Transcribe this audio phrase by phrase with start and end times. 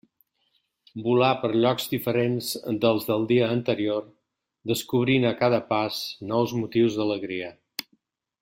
[1.07, 2.47] Volà per llocs diferents
[2.85, 4.03] dels del dia anterior,
[4.75, 7.53] descobrint, a cada pas, nous motius d'alegria.